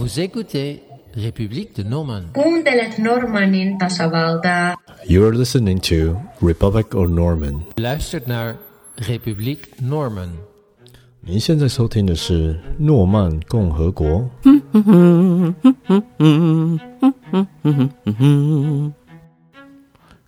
[0.00, 0.82] Vous écoutez
[1.14, 2.32] République de Normand.
[2.32, 4.74] Kuuntelet Normannin tasavaltaa.
[5.06, 7.64] You're listening to Republic of Norman.
[7.76, 8.56] Luistert naar
[8.96, 10.30] Republiek Norman.
[11.20, 14.26] 您现在收听的是诺曼共和国。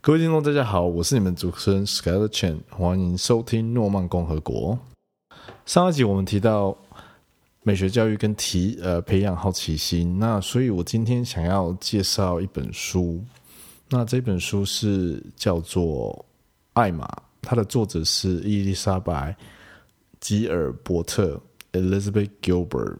[0.02, 4.78] 各位听众，大家好，我是你们主持人 Skyler Chen，欢迎收听诺曼共和国。
[5.64, 6.76] 上一集我们提到
[7.64, 13.24] 美学教育跟提呃培养好奇心，那所以我今天想要介绍一本书，
[13.88, 16.12] 那这本书是叫做
[16.72, 17.06] 《艾玛》，
[17.40, 19.36] 它的作者是伊丽莎白
[20.18, 21.40] 吉尔伯特
[21.70, 22.98] （Elizabeth Gilbert）。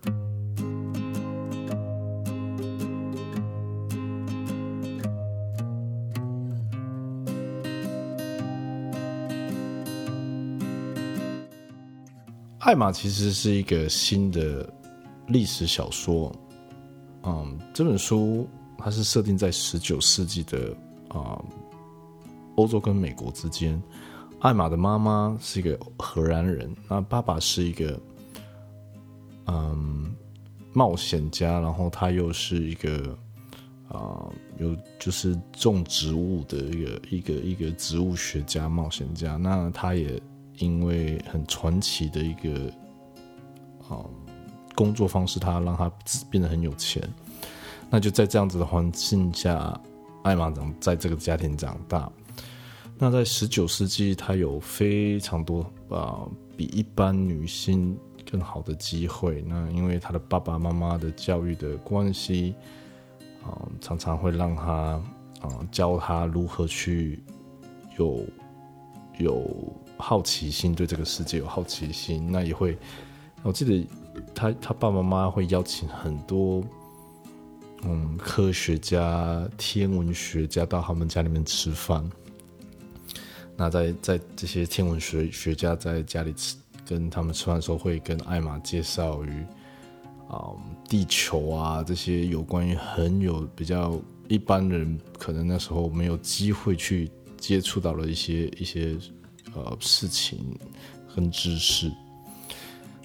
[12.62, 14.73] 艾玛其实是一个新的
[15.27, 16.33] 历史小说，
[17.25, 20.73] 嗯，这本书它是设定在十九世纪的
[21.09, 21.43] 啊、
[22.54, 23.82] 欧洲跟美国之间。
[24.38, 28.01] 艾玛的妈妈是一个荷兰人，那爸爸是一个
[29.47, 30.15] 嗯
[30.73, 33.19] 冒险家，然后他又是一个
[33.88, 40.23] 啊、有就是种植物的一个一个一个植物学家、冒险家，那他也。
[40.58, 42.72] 因为很传奇的一个
[43.88, 44.04] 啊
[44.74, 45.90] 工作方式，他让他
[46.30, 47.02] 变得很有钱。
[47.90, 49.78] 那就在这样子的环境下，
[50.23, 52.10] 艾玛长在这个家庭长大。
[52.96, 57.98] 那在十九世纪，他有非常多啊比一般女性
[58.30, 59.42] 更好的机会。
[59.46, 62.54] 那因为他的爸爸妈妈的教育的关系
[63.42, 65.03] 啊，常常会让他
[65.41, 67.22] 啊教他如何去
[67.98, 68.25] 有
[69.19, 69.81] 有。
[70.03, 72.76] 好奇心，对这个世界有好奇心，那也会。
[73.44, 73.86] 我记得
[74.34, 76.62] 他他爸爸妈妈会邀请很多
[77.84, 82.08] 嗯科学家、天文学家到他们家里面吃饭。
[83.56, 89.44] 那在在这些天文学学家在家里吃跟他们吃饭的时候，会跟艾玛介绍于
[90.28, 90.50] 啊、
[90.88, 98.96] 地球啊这些有关于很有比较一般人可能那时候没有机会去接触到的一些一些。
[99.54, 100.58] 呃，事情
[101.14, 101.92] 跟知识，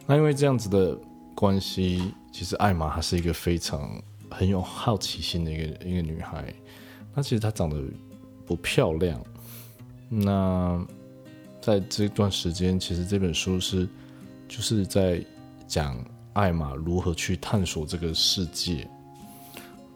[0.06, 0.98] 那因为这样子的
[1.36, 6.54] 关系，其实艾玛她是一个非常很有好奇心的一个一个女孩。
[7.14, 7.84] 那其实她长得
[8.46, 9.22] 不漂亮。
[10.08, 10.82] 那
[11.60, 13.86] 在这段时间，其实这本书是
[14.48, 15.22] 就是在
[15.68, 18.90] 讲艾玛如何去探索这个世界，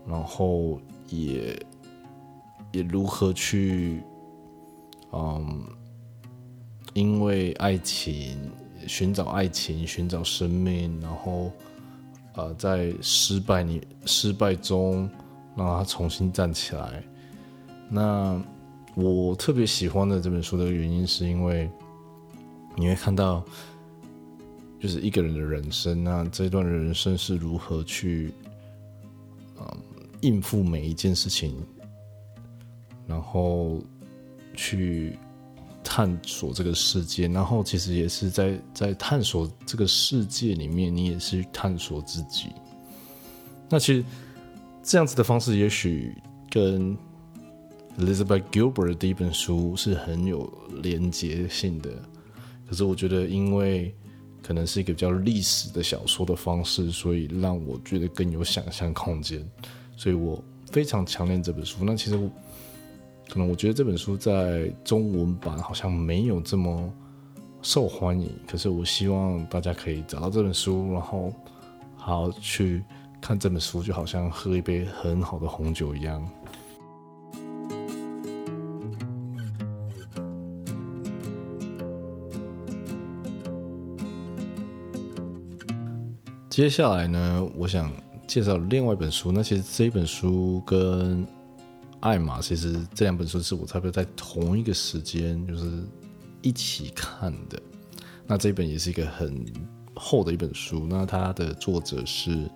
[0.06, 1.58] 然后也
[2.74, 4.04] 也如何去，
[5.14, 5.66] 嗯。
[6.94, 8.38] 因为爱情，
[8.86, 11.50] 寻找爱情，寻找生命，然后，
[12.36, 15.10] 呃，在失败你失败中，
[15.56, 17.02] 让他重新站起来。
[17.90, 18.42] 那
[18.96, 21.70] 我特别喜欢的这本书的原因，是因为
[22.76, 23.42] 你会看到，
[24.80, 28.34] 就是一个人的人生，那这段人生是如何去，
[29.58, 29.78] 嗯，
[30.20, 31.56] 应付每一件事情，
[33.08, 33.80] 然后
[34.54, 35.18] 去。
[35.94, 42.48] 探索这个世界，然后其实也是在在探索这个世界里面，你也是探索自己。
[43.68, 44.06] 那其实
[44.82, 46.16] 这样子的方式，也许
[46.50, 46.98] 跟
[48.00, 50.50] Elizabeth Gilbert 的第一本书是很有
[50.82, 51.90] 连结性的。
[52.70, 53.94] 可是我觉得，因为
[54.42, 59.46] 可能是一个比较历史的小说的方式，所以让我觉得更有想象空间。
[59.98, 60.42] 所以我
[60.72, 61.84] 非常强烈这本书。
[61.84, 62.32] 那其实我。
[63.32, 66.92] 可能我觉得这本书在中文版好像没有这么
[67.62, 71.32] 受欢迎，可是我希望大家可以找到这本书，然后
[71.96, 72.84] 好好去
[73.22, 76.22] 看这本书，就好像喝一杯很好的红酒一样。
[86.50, 87.90] 接下来呢，我想
[88.28, 89.32] 介绍另外一本书。
[89.32, 91.26] 那其实这一本书跟
[92.02, 95.84] 艾玛，其实这两本书是我差不多在同一个时间，就是
[96.42, 97.62] 一起看的。
[98.26, 99.46] 那这本也是一个很
[99.94, 100.88] 厚的一本书。
[100.90, 102.50] 那它的作者是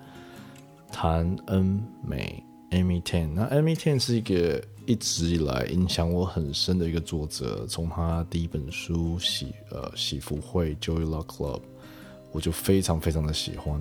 [0.92, 3.34] 谭恩美 （Amy Tan）。
[3.36, 7.68] 那 Amy Tan 是一个一直以来影响我很深的一个作者。
[7.68, 11.62] 从他第一本书《喜呃喜福会》（Joy Luck Club），
[12.32, 13.80] 我就非常非常的喜欢。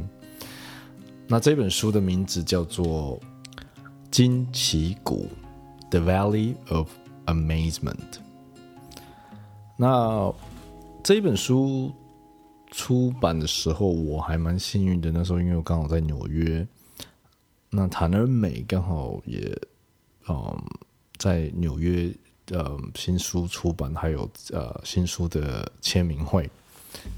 [1.27, 3.19] 那这本书的名字叫做
[4.11, 5.27] 《惊奇谷》。
[5.95, 6.91] The Valley of
[7.27, 8.19] Amazement。
[9.77, 10.35] 那
[11.05, 11.95] 这一本书
[12.73, 15.13] 出版的时候，我还蛮幸运的。
[15.13, 16.67] 那时候，因为我刚好在纽约，
[17.71, 19.57] 那塔能美刚好也
[20.29, 20.65] 嗯
[21.17, 22.13] 在纽约
[22.51, 26.51] 呃新书出版，还有呃新书的签名会，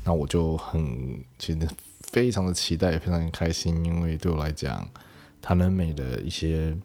[0.04, 1.66] 那我就很其实
[2.00, 4.86] 非常的期待，也非常的开心，因为对我来讲，
[5.40, 6.76] 塔能美的一些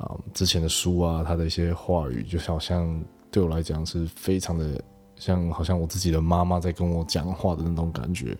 [0.00, 3.00] 啊、之前的书啊，他的一些话语，就好像
[3.30, 4.82] 对我来讲是非常的
[5.16, 8.36] 像，好像我自己的妈妈在跟我讲话的那种感觉，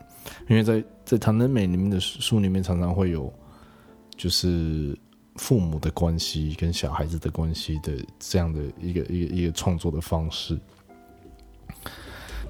[0.49, 3.33] 因为在在塔能美里面的书里面常常会有。
[4.17, 4.95] 就是
[5.37, 10.61] 父母的关系跟小孩子的关系的这样的一个一个一个创作的方式，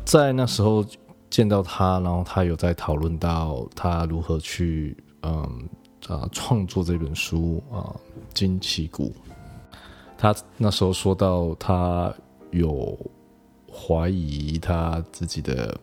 [0.05, 0.85] 在那时候
[1.29, 5.69] 见到他，然后他有在讨论到他如何去嗯
[6.09, 7.95] 啊创作这本书啊
[8.35, 9.07] 《惊奇谷》，
[10.19, 12.13] 他那时候说到他
[12.51, 12.99] 有
[13.71, 15.79] 怀疑他自己的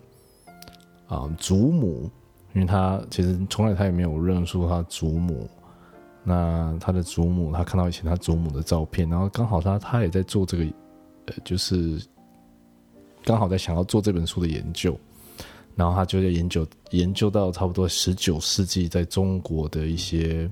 [1.07, 2.09] 啊祖母，
[2.53, 5.49] 因为他其实从来他也没有认出他祖母。
[6.29, 10.65] 那他的祖母，他看到以前他祖母的照片，然后刚好他他也在做这个，
[11.27, 12.05] 呃，就是
[13.23, 14.99] 刚好在想要做这本书的研究，
[15.77, 20.49] 然后他就在研究研究到差不多十九世纪在中国的一些，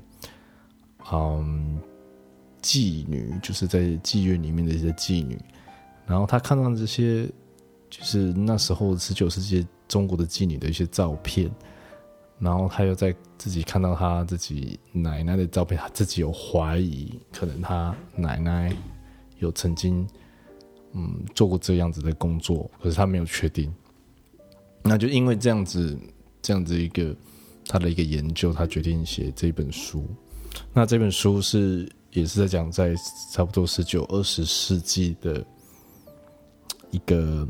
[1.11, 1.77] 嗯，
[2.61, 5.37] 妓女，就是在妓院里面的一些妓女，
[6.05, 7.25] 然后他看到这些，
[7.89, 11.51] 就是那时候十九世纪中国的妓女的一些照片。
[12.37, 18.75] 然后他又在自己看到他自己奶奶的照片，他自己有怀疑，可能他奶奶
[19.39, 20.05] 有曾经
[20.91, 23.73] 嗯做过这样子的工作，可是他没有确定。
[24.85, 25.97] 那就因为这样子
[26.41, 27.13] 这样子一个
[27.67, 30.05] 他的一个研究，他决定写这本书。
[30.71, 32.95] 那这本书是也是在讲在
[33.33, 35.45] 差不多十九二十世纪的
[36.91, 37.47] 一个。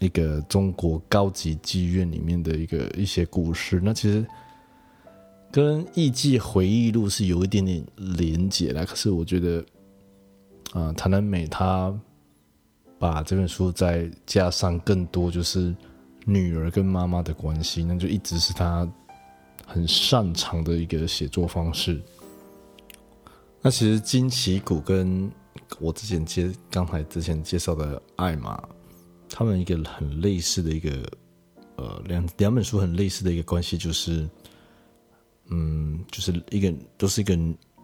[0.00, 4.26] 一个中国高级妓院里面的一个一些故事，那其实
[5.52, 8.84] 跟《艺伎回忆录》是有一点点连结的。
[8.84, 9.60] 可是我觉得，
[10.72, 11.96] 啊、呃，塔能美他
[12.98, 15.72] 把这本书再加上更多就是
[16.24, 18.88] 女儿跟妈妈的关系，那就一直是他
[19.66, 22.02] 很擅长的一个写作方式。
[23.62, 25.30] 那其实《惊奇谷》跟
[25.78, 28.56] 我之前介刚才之前介绍的《艾玛》。
[29.36, 30.90] 他们一个很类似的一个，
[31.74, 34.28] 呃，两两本书很类似的一个关系，就是，
[35.46, 37.34] 嗯，就是一个都是一个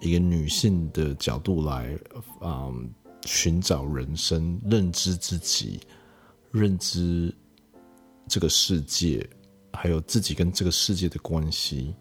[0.01, 1.99] 一个女性的角度来，
[2.41, 2.89] 啊、嗯，
[3.25, 5.81] 寻找人生、认知自己、
[6.53, 7.35] 认知
[8.31, 9.29] 这个世界，
[9.73, 11.93] 还有自己跟这个世界的关系。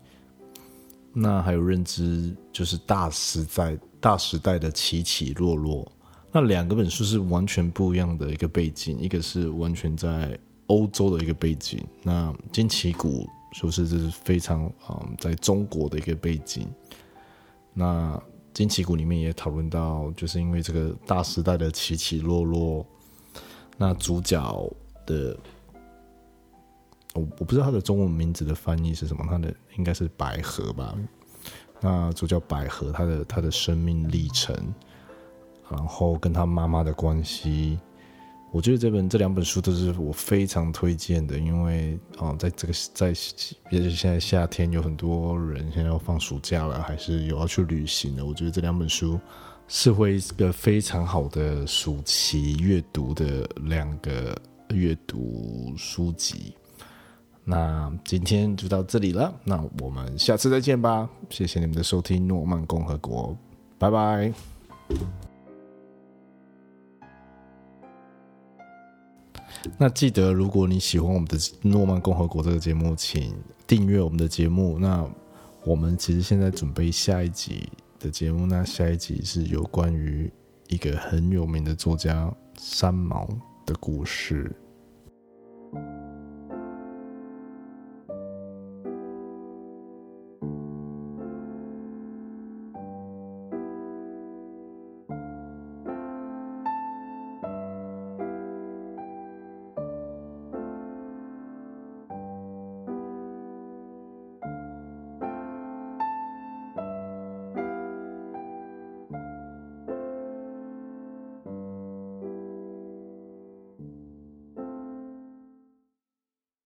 [1.12, 5.92] 那还有认知，就是大时代、大时代的起起落落。
[6.32, 10.38] 那两个本书是完全不一样的一个背景，一个是完全在
[10.68, 13.28] 欧洲的一个背景，那《惊奇谷》
[13.58, 16.68] 说是这是非常嗯在中国的一个背景。
[17.74, 18.16] 那
[18.54, 22.86] 《惊奇谷》里面也讨论到，就是因为这个大时代的起起落落，
[23.78, 24.72] 那主角
[25.08, 25.36] 的
[27.20, 30.96] 我我不知道他的中文名字的翻译是什么，他的应该是百合吧？
[31.82, 34.56] 那主角百合，他的他的生命历程。
[35.72, 37.78] 然后跟他妈妈的关系，
[38.52, 43.10] 我觉得这本这两本书都是我非常推荐的，因为哦，在这个在，
[43.70, 49.20] 也是现在夏天有很多人现在要放暑假了，还是有要去旅行的，我觉得这两本书
[49.68, 54.36] 是会一个非常好的暑期阅读的两个
[54.70, 56.56] 阅读书籍。
[57.50, 63.36] 那今天就到这里了，那我们下次再见吧，谢谢你们的收听，诺曼共和国，
[63.80, 64.32] 拜拜。
[69.80, 73.34] 那记得，如果你喜欢我们的《诺曼共和国》这个节目，请
[73.66, 74.78] 订阅我们的节目。
[74.78, 75.04] 那
[75.66, 77.68] 我们其实现在准备下一集
[78.00, 80.32] 的节目，那下一集是有关于
[80.68, 83.28] 一个很有名的作家三毛
[83.66, 84.56] 的故事。